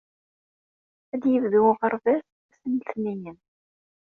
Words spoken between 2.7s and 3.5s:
n letniyen.